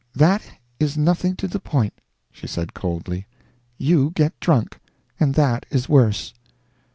"That 0.15 0.41
is 0.79 0.97
nothing 0.97 1.35
to 1.35 1.47
the 1.47 1.59
point," 1.59 1.93
she 2.31 2.47
said, 2.47 2.73
coldly, 2.73 3.27
"you 3.77 4.09
get 4.15 4.33
drunk, 4.39 4.79
and 5.19 5.35
that 5.35 5.67
is 5.69 5.87
worse." 5.87 6.33